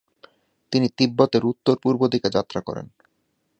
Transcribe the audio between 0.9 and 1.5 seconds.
তিব্বতের